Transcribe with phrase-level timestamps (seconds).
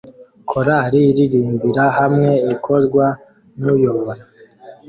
[0.49, 3.05] Korali iririmbira hamwe ikorwa
[3.59, 4.23] nuyobora